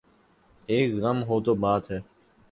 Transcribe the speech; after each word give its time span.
ایک 0.69 0.93
غم 0.95 1.23
ہو 1.23 1.39
تو 1.41 1.53
بات 1.55 1.91
ہے۔ 1.91 1.99